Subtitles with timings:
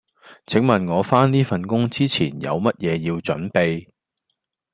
[0.47, 3.87] 請問我返呢份工之前有乜嘢要準備？